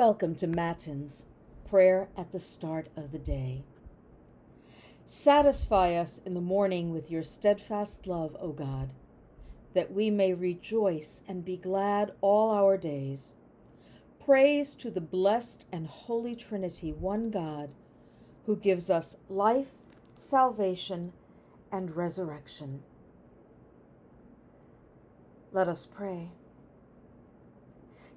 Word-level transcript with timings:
Welcome 0.00 0.34
to 0.36 0.46
Matins, 0.46 1.26
prayer 1.68 2.08
at 2.16 2.32
the 2.32 2.40
start 2.40 2.88
of 2.96 3.12
the 3.12 3.18
day. 3.18 3.64
Satisfy 5.04 5.94
us 5.94 6.22
in 6.24 6.32
the 6.32 6.40
morning 6.40 6.90
with 6.90 7.10
your 7.10 7.22
steadfast 7.22 8.06
love, 8.06 8.34
O 8.40 8.52
God, 8.52 8.94
that 9.74 9.92
we 9.92 10.08
may 10.08 10.32
rejoice 10.32 11.20
and 11.28 11.44
be 11.44 11.58
glad 11.58 12.12
all 12.22 12.50
our 12.50 12.78
days. 12.78 13.34
Praise 14.24 14.74
to 14.76 14.90
the 14.90 15.02
blessed 15.02 15.66
and 15.70 15.86
holy 15.86 16.34
Trinity, 16.34 16.94
one 16.94 17.30
God, 17.30 17.68
who 18.46 18.56
gives 18.56 18.88
us 18.88 19.18
life, 19.28 19.68
salvation, 20.16 21.12
and 21.70 21.94
resurrection. 21.94 22.84
Let 25.52 25.68
us 25.68 25.86
pray. 25.86 26.30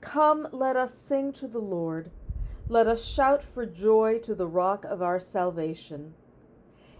Come, 0.00 0.48
let 0.52 0.76
us 0.76 0.94
sing 0.94 1.32
to 1.34 1.46
the 1.46 1.60
Lord. 1.60 2.10
Let 2.68 2.86
us 2.86 3.04
shout 3.04 3.42
for 3.42 3.66
joy 3.66 4.18
to 4.20 4.34
the 4.34 4.46
rock 4.46 4.84
of 4.84 5.02
our 5.02 5.20
salvation. 5.20 6.14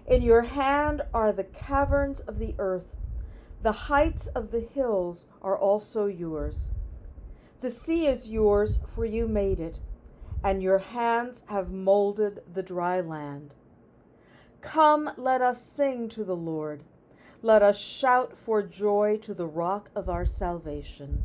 In 0.07 0.23
your 0.23 0.43
hand 0.43 1.03
are 1.15 1.33
the 1.33 1.45
caverns 1.45 2.21
of 2.21 2.39
the 2.39 2.55
earth, 2.59 2.97
the 3.63 3.73
heights 3.73 4.27
of 4.29 4.51
the 4.51 4.61
hills 4.61 5.27
are 5.43 5.57
also 5.57 6.07
yours. 6.07 6.71
The 7.61 7.71
sea 7.71 8.07
is 8.07 8.29
yours, 8.29 8.81
for 8.95 9.05
you 9.05 9.29
made 9.29 9.61
it, 9.61 9.81
and 10.43 10.63
your 10.63 10.79
hands 10.79 11.43
have 11.49 11.71
molded 11.71 12.43
the 12.53 12.63
dry 12.63 13.01
land. 13.01 13.55
Come, 14.63 15.11
let 15.17 15.43
us 15.43 15.63
sing 15.63 16.09
to 16.11 16.25
the 16.25 16.37
Lord. 16.37 16.83
Let 17.43 17.63
us 17.63 17.79
shout 17.79 18.37
for 18.37 18.63
joy 18.63 19.19
to 19.23 19.35
the 19.35 19.47
rock 19.47 19.91
of 19.95 20.09
our 20.09 20.27
salvation. 20.27 21.25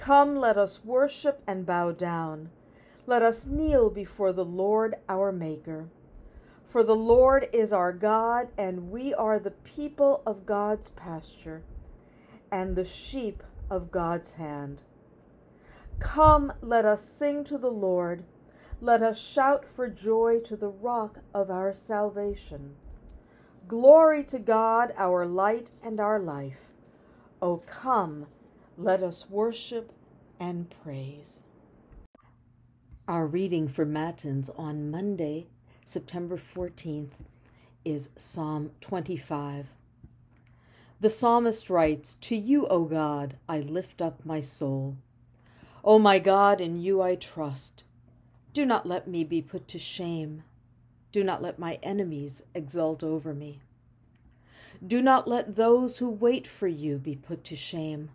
Come, 0.00 0.36
let 0.36 0.56
us 0.56 0.82
worship 0.82 1.42
and 1.46 1.66
bow 1.66 1.92
down. 1.92 2.48
Let 3.06 3.22
us 3.22 3.44
kneel 3.44 3.90
before 3.90 4.32
the 4.32 4.46
Lord 4.46 4.94
our 5.10 5.30
Maker. 5.30 5.90
For 6.64 6.82
the 6.82 6.96
Lord 6.96 7.48
is 7.52 7.70
our 7.70 7.92
God, 7.92 8.48
and 8.56 8.90
we 8.90 9.12
are 9.12 9.38
the 9.38 9.50
people 9.50 10.22
of 10.24 10.46
God's 10.46 10.88
pasture, 10.88 11.64
and 12.50 12.76
the 12.76 12.84
sheep 12.84 13.42
of 13.68 13.90
God's 13.90 14.34
hand. 14.34 14.80
Come, 15.98 16.54
let 16.62 16.86
us 16.86 17.04
sing 17.04 17.44
to 17.44 17.58
the 17.58 17.70
Lord. 17.70 18.24
Let 18.80 19.02
us 19.02 19.20
shout 19.20 19.66
for 19.66 19.86
joy 19.86 20.40
to 20.46 20.56
the 20.56 20.70
rock 20.70 21.18
of 21.34 21.50
our 21.50 21.74
salvation. 21.74 22.76
Glory 23.68 24.24
to 24.24 24.38
God, 24.38 24.94
our 24.96 25.26
light 25.26 25.72
and 25.82 26.00
our 26.00 26.18
life. 26.18 26.72
O 27.42 27.58
come, 27.66 28.28
let 28.78 29.02
us 29.02 29.28
worship 29.28 29.92
and 30.40 30.74
praise. 30.82 31.42
Our 33.06 33.26
reading 33.26 33.68
for 33.68 33.84
Matins 33.84 34.48
on 34.56 34.90
Monday, 34.90 35.48
September 35.84 36.38
14th, 36.38 37.18
is 37.84 38.10
Psalm 38.16 38.70
25. 38.80 39.74
The 40.98 41.10
psalmist 41.10 41.68
writes, 41.68 42.14
To 42.16 42.34
you, 42.34 42.66
O 42.68 42.86
God, 42.86 43.36
I 43.48 43.60
lift 43.60 44.00
up 44.00 44.24
my 44.24 44.40
soul. 44.40 44.96
O 45.84 45.98
my 45.98 46.18
God, 46.18 46.60
in 46.60 46.78
you 46.80 47.02
I 47.02 47.14
trust. 47.14 47.84
Do 48.52 48.64
not 48.64 48.86
let 48.86 49.06
me 49.06 49.24
be 49.24 49.42
put 49.42 49.68
to 49.68 49.78
shame. 49.78 50.42
Do 51.12 51.22
not 51.22 51.42
let 51.42 51.58
my 51.58 51.78
enemies 51.82 52.42
exult 52.54 53.02
over 53.02 53.34
me. 53.34 53.60
Do 54.86 55.02
not 55.02 55.28
let 55.28 55.56
those 55.56 55.98
who 55.98 56.08
wait 56.08 56.46
for 56.46 56.68
you 56.68 56.98
be 56.98 57.16
put 57.16 57.44
to 57.44 57.56
shame. 57.56 58.10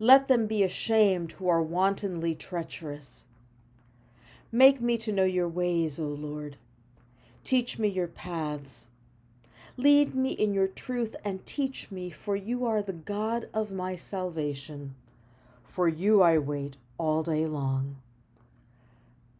Let 0.00 0.28
them 0.28 0.46
be 0.46 0.62
ashamed 0.62 1.32
who 1.32 1.48
are 1.48 1.62
wantonly 1.62 2.34
treacherous. 2.34 3.26
Make 4.52 4.80
me 4.80 4.96
to 4.98 5.12
know 5.12 5.24
your 5.24 5.48
ways, 5.48 5.98
O 5.98 6.06
Lord. 6.06 6.56
Teach 7.42 7.78
me 7.78 7.88
your 7.88 8.06
paths. 8.06 8.88
Lead 9.76 10.14
me 10.14 10.30
in 10.30 10.54
your 10.54 10.68
truth 10.68 11.16
and 11.24 11.44
teach 11.44 11.90
me, 11.90 12.10
for 12.10 12.36
you 12.36 12.64
are 12.64 12.82
the 12.82 12.92
God 12.92 13.48
of 13.52 13.72
my 13.72 13.96
salvation. 13.96 14.94
For 15.62 15.88
you 15.88 16.22
I 16.22 16.38
wait 16.38 16.76
all 16.96 17.22
day 17.22 17.46
long. 17.46 17.96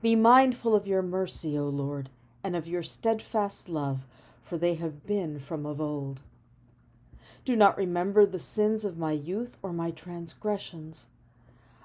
Be 0.01 0.15
mindful 0.15 0.77
of 0.77 0.87
your 0.87 1.03
mercy, 1.03 1.59
O 1.59 1.69
Lord, 1.69 2.09
and 2.45 2.55
of 2.55 2.69
your 2.69 2.83
steadfast 2.83 3.69
love, 3.69 4.07
for 4.43 4.57
they 4.57 4.75
have 4.75 5.07
been 5.07 5.41
from 5.41 5.67
of 5.67 5.81
old. 5.81 6.23
Do 7.49 7.57
not 7.57 7.79
remember 7.79 8.27
the 8.27 8.39
sins 8.39 8.85
of 8.85 8.99
my 8.99 9.13
youth 9.13 9.57
or 9.63 9.73
my 9.73 9.91
transgressions. 9.91 11.07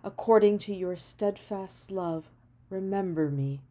According 0.03 0.57
to 0.57 0.73
your 0.73 0.97
steadfast 0.97 1.89
love, 1.89 2.27
remember 2.69 3.29
me, 3.29 3.61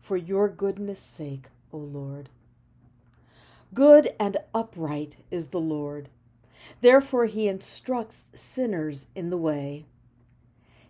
for 0.00 0.16
your 0.16 0.48
goodness' 0.48 1.00
sake, 1.00 1.46
O 1.72 1.78
Lord. 1.78 2.28
Good 3.74 4.14
and 4.20 4.36
upright 4.54 5.16
is 5.32 5.48
the 5.48 5.58
Lord. 5.58 6.10
Therefore, 6.80 7.26
he 7.26 7.48
instructs 7.48 8.26
sinners 8.36 9.08
in 9.16 9.30
the 9.30 9.36
way. 9.36 9.84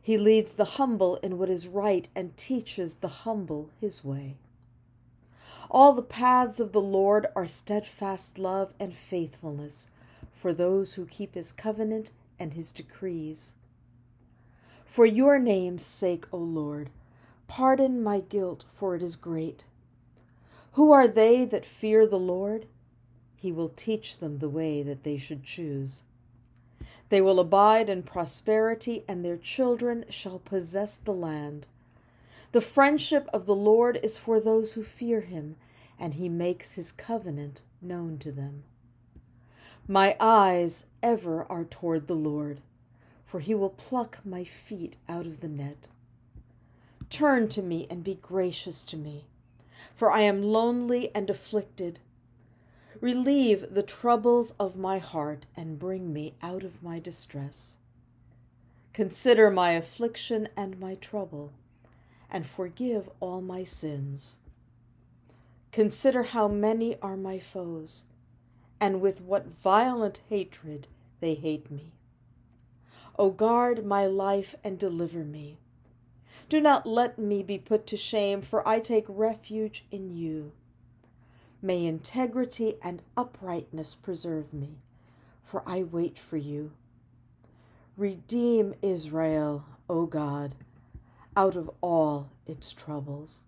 He 0.03 0.19
leads 0.19 0.53
the 0.53 0.77
humble 0.77 1.17
in 1.23 1.39
what 1.39 1.49
is 1.49 1.67
right 1.67 2.11
and 2.15 2.37
teaches 2.37 2.97
the 2.97 3.25
humble 3.25 3.71
his 3.81 4.05
way. 4.05 4.37
All 5.71 5.95
the 5.95 6.03
paths 6.03 6.61
of 6.61 6.73
the 6.73 6.83
Lord 6.83 7.27
are 7.34 7.47
steadfast 7.47 8.37
love 8.39 8.75
and 8.79 8.93
faithfulness 8.93 9.89
for 10.42 10.53
those 10.53 10.94
who 10.94 11.06
keep 11.06 11.36
his 11.36 11.53
covenant 11.53 12.10
and 12.36 12.54
his 12.54 12.72
decrees. 12.72 13.54
For 14.84 15.06
your 15.06 15.38
name's 15.38 15.86
sake, 15.86 16.25
O 16.32 16.36
Lord, 16.36 16.91
pardon 17.47 18.03
my 18.03 18.19
guilt, 18.19 18.64
for 18.66 18.97
it 18.97 19.03
is 19.03 19.14
great. 19.14 19.62
Who 20.72 20.91
are 20.91 21.06
they 21.06 21.44
that 21.44 21.64
fear 21.64 22.08
the 22.08 22.19
Lord? 22.19 22.66
He 23.36 23.53
will 23.53 23.69
teach 23.69 24.19
them 24.19 24.41
the 24.41 24.48
way 24.48 24.82
that 24.82 25.04
they 25.04 25.16
should 25.16 25.44
choose. 25.44 26.03
They 27.09 27.20
will 27.20 27.38
abide 27.38 27.88
in 27.88 28.03
prosperity, 28.03 29.04
and 29.06 29.24
their 29.24 29.36
children 29.36 30.04
shall 30.09 30.41
possess 30.41 30.97
the 30.97 31.14
land. 31.14 31.69
The 32.50 32.60
friendship 32.60 33.28
of 33.33 33.47
the 33.47 33.54
Lord 33.54 33.97
is 34.03 34.18
for 34.18 34.41
those 34.41 34.72
who 34.72 34.83
fear 34.83 35.21
him, 35.21 35.54
and 36.00 36.15
he 36.15 36.28
makes 36.28 36.74
his 36.74 36.91
covenant 36.91 37.62
known 37.80 38.18
to 38.18 38.33
them. 38.33 38.65
My 39.89 40.17
eyes 40.21 40.87
ever 41.03 41.45
are 41.51 41.65
toward 41.65 42.07
the 42.07 42.15
Lord, 42.15 42.61
for 43.25 43.41
he 43.41 43.53
will 43.53 43.71
pluck 43.71 44.21
my 44.25 44.45
feet 44.45 44.97
out 45.09 45.27
of 45.27 45.41
the 45.41 45.49
net. 45.49 45.89
Turn 47.11 47.49
to 47.49 47.63
me 47.63 47.89
and 47.91 48.05
be 48.05 48.15
gracious 48.15 48.84
to 48.84 48.97
me, 48.97 49.27
for 49.93 50.13
I 50.13 50.21
am 50.21 50.41
lonely 50.41 51.13
and 51.17 51.29
afflicted. 51.29 51.99
Relieve 53.01 53.75
the 53.75 53.83
troubles 53.83 54.53
of 54.53 54.77
my 54.77 54.99
heart 54.99 55.47
and 55.57 55.81
bring 55.81 56.13
me 56.13 56.34
out 56.41 56.63
of 56.63 56.81
my 56.81 57.01
distress. 57.01 57.77
Consider 58.93 59.51
my 59.51 59.73
affliction 59.73 60.49
and 60.57 60.79
my 60.79 60.95
trouble, 60.95 61.53
and 62.31 62.47
forgive 62.47 63.11
all 63.19 63.41
my 63.41 63.65
sins. 63.65 64.37
Consider 65.73 66.23
how 66.23 66.47
many 66.47 66.97
are 67.01 67.17
my 67.17 67.41
foes 67.41 68.05
and 68.83 69.01
with 69.01 69.21
what 69.21 69.47
violent 69.47 70.21
hatred 70.29 70.89
they 71.21 71.34
hate 71.34 71.71
me. 71.71 71.93
O 73.17 73.31
guard 73.31 73.87
my 73.87 74.07
life 74.07 74.57
and 74.65 74.77
deliver 74.77 75.23
me. 75.23 75.57
Do 76.49 76.61
not 76.61 76.84
let 76.84 77.17
me 77.17 77.45
be 77.45 77.59
put 77.59 77.87
to 77.87 77.97
shame, 77.97 78.43
for 78.43 78.67
I 78.69 78.81
take 78.81 79.05
refuge 79.07 79.84
in 79.93 80.17
you. 80.17 80.51
May 81.63 81.87
integrity 81.87 82.75
and 82.83 83.03
uprightness 83.17 83.95
preserve 83.95 84.53
me, 84.53 84.79
for 85.45 85.63
I 85.65 85.84
wait 85.84 86.19
for 86.19 86.37
you. 86.37 86.73
Redeem 87.97 88.75
Israel, 88.83 89.65
O 89.89 90.07
God, 90.07 90.57
out 91.37 91.55
of 91.55 91.71
all 91.81 92.31
its 92.49 92.73
troubles. 92.73 93.45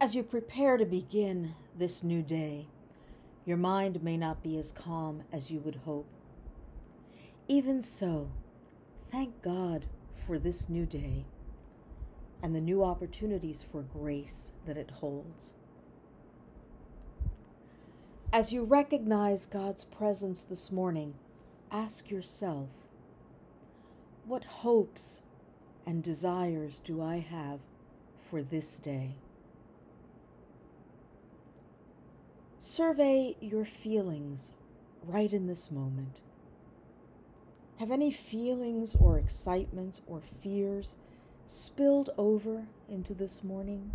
As 0.00 0.14
you 0.14 0.22
prepare 0.22 0.76
to 0.76 0.84
begin 0.86 1.54
this 1.76 2.04
new 2.04 2.22
day, 2.22 2.68
your 3.44 3.56
mind 3.56 4.02
may 4.02 4.16
not 4.16 4.42
be 4.42 4.56
as 4.58 4.70
calm 4.72 5.24
as 5.32 5.50
you 5.50 5.58
would 5.60 5.76
hope. 5.84 6.06
Even 7.48 7.82
so, 7.82 8.30
thank 9.10 9.42
God 9.42 9.86
for 10.26 10.38
this 10.38 10.68
new 10.68 10.86
day. 10.86 11.24
and 12.42 12.54
the 12.54 12.60
new 12.60 12.84
opportunities 12.84 13.64
for 13.64 13.82
grace 13.82 14.52
that 14.66 14.76
it 14.76 14.90
holds. 14.92 15.54
As 18.32 18.52
you 18.52 18.62
recognize 18.64 19.46
God's 19.46 19.84
presence 19.84 20.44
this 20.44 20.70
morning, 20.70 21.14
ask 21.72 22.10
yourself 22.10 22.68
what 24.26 24.44
hopes 24.44 25.20
and 25.86 26.02
desires 26.02 26.78
do 26.78 27.02
I 27.02 27.18
have 27.18 27.60
for 28.18 28.42
this 28.42 28.78
day? 28.78 29.16
Survey 32.60 33.36
your 33.40 33.64
feelings 33.64 34.50
right 35.04 35.32
in 35.32 35.46
this 35.46 35.70
moment. 35.70 36.22
Have 37.78 37.92
any 37.92 38.10
feelings 38.10 38.96
or 38.98 39.16
excitements 39.16 40.02
or 40.08 40.20
fears 40.20 40.96
spilled 41.46 42.10
over 42.18 42.66
into 42.88 43.14
this 43.14 43.44
morning? 43.44 43.92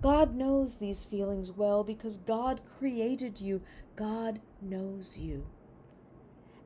God 0.00 0.34
knows 0.34 0.76
these 0.78 1.04
feelings 1.04 1.52
well 1.52 1.84
because 1.84 2.16
God 2.16 2.62
created 2.78 3.42
you. 3.42 3.60
God 3.94 4.40
knows 4.62 5.18
you. 5.18 5.44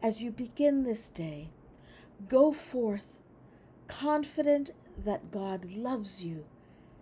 As 0.01 0.23
you 0.23 0.31
begin 0.31 0.85
this 0.85 1.11
day, 1.11 1.49
go 2.29 2.53
forth 2.53 3.19
confident 3.89 4.71
that 4.97 5.33
God 5.33 5.65
loves 5.65 6.25
you 6.25 6.45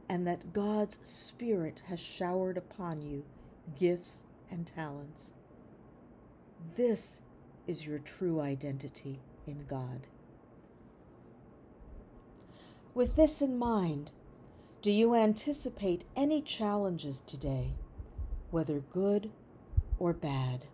and 0.08 0.26
that 0.26 0.54
God's 0.54 0.98
Spirit 1.02 1.82
has 1.88 2.00
showered 2.00 2.56
upon 2.56 3.02
you 3.02 3.24
gifts 3.78 4.25
and 4.50 4.67
talents. 4.67 5.32
This 6.76 7.22
is 7.67 7.87
your 7.87 7.99
true 7.99 8.40
identity 8.40 9.20
in 9.46 9.64
God. 9.69 10.06
With 12.94 13.17
this 13.17 13.40
in 13.40 13.56
mind, 13.58 14.11
do 14.82 14.90
you 14.90 15.14
anticipate 15.14 16.05
any 16.17 16.43
challenges 16.43 17.20
today, 17.20 17.75
whether 18.50 18.81
good 18.81 19.31
or 19.99 20.12
bad? 20.12 20.64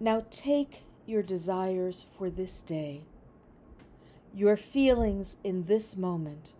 Now 0.00 0.26
take 0.30 0.82
your 1.06 1.22
desires 1.22 2.06
for 2.16 2.28
this 2.28 2.62
day, 2.62 3.02
your 4.34 4.56
feelings 4.56 5.38
in 5.42 5.64
this 5.64 5.96
moment, 5.96 6.52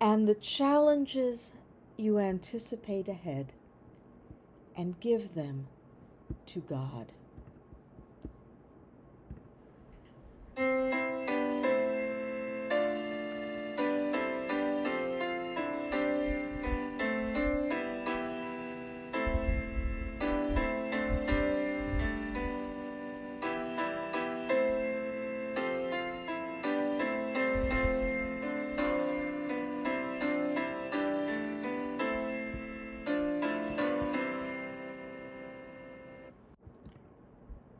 and 0.00 0.28
the 0.28 0.34
challenges 0.34 1.52
you 1.96 2.18
anticipate 2.18 3.08
ahead, 3.08 3.52
and 4.76 4.98
give 5.00 5.34
them 5.34 5.66
to 6.46 6.60
God. 6.60 7.12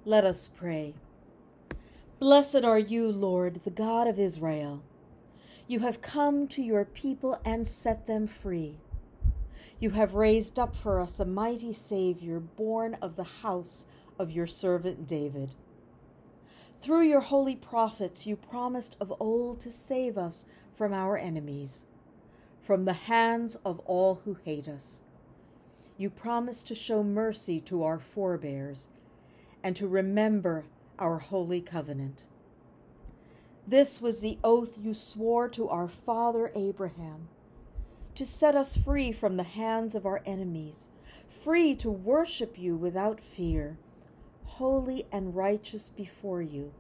Let 0.07 0.27
us 0.27 0.49
pray. 0.49 0.93
Blessed 2.19 2.63
are 2.63 2.79
you, 2.79 3.11
Lord, 3.11 3.65
the 3.65 3.71
God 3.71 4.07
of 4.07 4.19
Israel. 4.19 4.83
You 5.67 5.79
have 5.79 6.03
come 6.03 6.47
to 6.49 6.63
your 6.63 6.85
people 6.85 7.41
and 7.43 7.67
set 7.67 8.07
them 8.07 8.27
free. 8.27 8.77
You 9.81 9.91
have 9.91 10.13
raised 10.13 10.59
up 10.59 10.77
for 10.77 11.01
us 11.01 11.21
a 11.21 11.25
mighty 11.25 11.73
Savior, 11.73 12.39
born 12.39 12.99
of 13.01 13.17
the 13.17 13.25
house 13.25 13.87
of 14.19 14.31
your 14.31 14.47
servant 14.47 15.09
David. 15.09 15.53
Through 16.83 17.09
your 17.09 17.23
holy 17.23 17.57
prophets, 17.57 18.27
you 18.27 18.37
promised 18.37 18.99
of 19.01 19.11
old 19.19 19.59
to 19.61 19.71
save 19.71 20.19
us 20.19 20.45
from 20.77 20.93
our 20.93 21.17
enemies, 21.17 21.87
from 22.61 22.85
the 22.85 22.93
hands 22.93 23.57
of 23.65 23.79
all 23.87 24.17
who 24.27 24.37
hate 24.45 24.69
us. 24.69 25.01
You 25.97 26.11
promised 26.11 26.67
to 26.67 26.75
show 26.75 27.03
mercy 27.03 27.59
to 27.63 27.83
our 27.83 27.99
forebears 27.99 28.91
and 29.65 29.75
to 29.75 29.89
remember 29.89 30.67
our 30.99 31.19
holy 31.19 31.63
covenant. 31.63 32.27
This 33.67 33.99
was 33.99 34.21
the 34.21 34.39
oath 34.45 34.79
you 34.79 34.93
swore 34.93 35.49
to 35.49 35.71
our 35.71 35.89
father 35.89 36.53
Abraham 36.55 37.29
to 38.15 38.27
set 38.27 38.55
us 38.55 38.77
free 38.77 39.11
from 39.11 39.37
the 39.39 39.43
hands 39.43 39.95
of 39.95 40.05
our 40.05 40.23
enemies, 40.27 40.91
free 41.27 41.75
to 41.77 41.91
worship 41.91 42.59
you 42.59 42.77
without 42.77 43.21
fear, 43.21 43.79
holy 44.45 45.07
and 45.11 45.35
righteous 45.35 45.89
before 45.89 46.43
you 46.43 46.73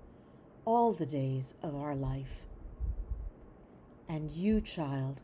all 0.67 0.93
the 0.93 1.07
days 1.07 1.55
of 1.63 1.75
our 1.75 1.97
life. 1.97 2.43
And 4.07 4.31
you, 4.31 4.61
child, 4.61 5.23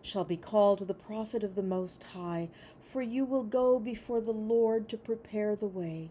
shall 0.00 0.24
be 0.24 0.36
called 0.36 0.86
the 0.86 0.94
prophet 0.94 1.42
of 1.42 1.56
the 1.56 1.62
Most 1.62 2.04
High, 2.14 2.48
for 2.80 3.02
you 3.02 3.24
will 3.24 3.42
go 3.42 3.80
before 3.80 4.20
the 4.20 4.32
Lord 4.32 4.88
to 4.88 4.96
prepare 4.96 5.56
the 5.56 5.66
way 5.66 6.10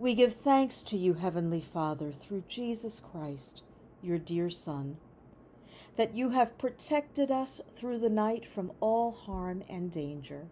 We 0.00 0.14
give 0.14 0.34
thanks 0.34 0.84
to 0.84 0.96
you, 0.96 1.14
Heavenly 1.14 1.60
Father, 1.60 2.12
through 2.12 2.44
Jesus 2.46 3.00
Christ, 3.00 3.64
your 4.00 4.16
dear 4.16 4.48
Son, 4.48 4.98
that 5.96 6.14
you 6.14 6.30
have 6.30 6.56
protected 6.56 7.32
us 7.32 7.60
through 7.74 7.98
the 7.98 8.08
night 8.08 8.46
from 8.46 8.70
all 8.78 9.10
harm 9.10 9.64
and 9.68 9.90
danger. 9.90 10.46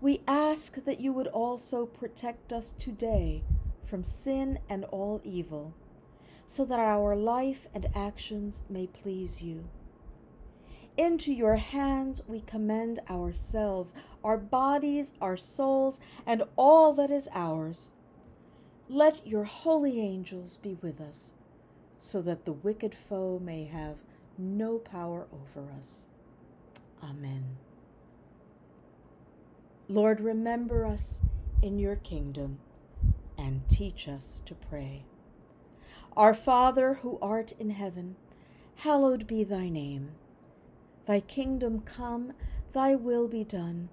We 0.00 0.22
ask 0.28 0.84
that 0.84 1.00
you 1.00 1.12
would 1.12 1.26
also 1.26 1.86
protect 1.86 2.52
us 2.52 2.70
today 2.70 3.42
from 3.82 4.04
sin 4.04 4.60
and 4.68 4.84
all 4.84 5.20
evil, 5.24 5.74
so 6.46 6.64
that 6.66 6.78
our 6.78 7.16
life 7.16 7.66
and 7.74 7.88
actions 7.96 8.62
may 8.70 8.86
please 8.86 9.42
you. 9.42 9.68
Into 10.96 11.32
your 11.32 11.56
hands 11.56 12.22
we 12.28 12.42
commend 12.42 13.00
ourselves, 13.10 13.92
our 14.22 14.38
bodies, 14.38 15.14
our 15.20 15.36
souls, 15.36 15.98
and 16.24 16.44
all 16.54 16.92
that 16.92 17.10
is 17.10 17.28
ours 17.34 17.90
let 18.90 19.24
your 19.24 19.44
holy 19.44 20.00
angels 20.00 20.56
be 20.56 20.76
with 20.82 21.00
us, 21.00 21.34
so 21.96 22.20
that 22.20 22.44
the 22.44 22.52
wicked 22.52 22.92
foe 22.92 23.38
may 23.38 23.64
have 23.64 24.02
no 24.36 24.78
power 24.78 25.28
over 25.32 25.70
us. 25.70 26.06
Amen. 27.00 27.56
Lord, 29.88 30.20
remember 30.20 30.84
us 30.84 31.20
in 31.62 31.78
your 31.78 31.94
kingdom 31.94 32.58
and 33.38 33.68
teach 33.68 34.08
us 34.08 34.42
to 34.46 34.56
pray. 34.56 35.04
Our 36.16 36.34
Father 36.34 36.94
who 36.94 37.16
art 37.22 37.52
in 37.60 37.70
heaven, 37.70 38.16
hallowed 38.76 39.28
be 39.28 39.44
thy 39.44 39.68
name. 39.68 40.10
Thy 41.06 41.20
kingdom 41.20 41.80
come, 41.82 42.32
thy 42.72 42.96
will 42.96 43.28
be 43.28 43.44
done, 43.44 43.88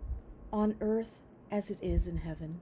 on 0.52 0.76
earth 0.82 1.22
as 1.52 1.70
it 1.70 1.78
is 1.84 2.08
in 2.08 2.18
heaven. 2.18 2.62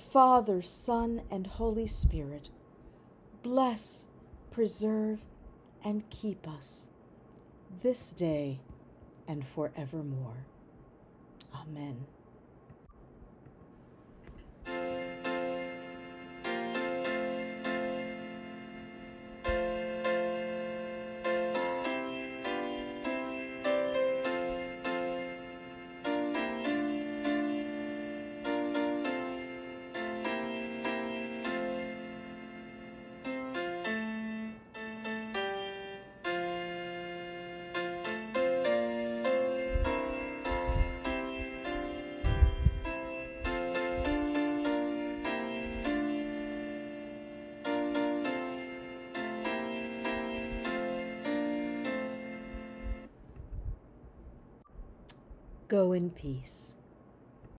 Father, 0.00 0.62
Son, 0.62 1.22
and 1.30 1.46
Holy 1.46 1.86
Spirit, 1.86 2.48
bless, 3.42 4.08
preserve, 4.50 5.20
and 5.84 6.08
keep 6.10 6.48
us 6.48 6.86
this 7.82 8.12
day 8.12 8.60
and 9.28 9.46
forevermore. 9.46 10.46
Amen. 11.54 12.06
Go 55.70 55.92
in 55.92 56.10
peace. 56.10 56.79